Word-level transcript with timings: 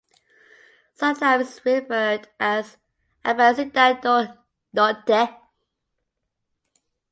Sometimes 0.95 1.57
is 1.57 1.61
referred 1.63 2.27
as 2.39 2.75
Aparecida 3.23 4.01
do 4.01 4.33
Norte. 4.73 5.29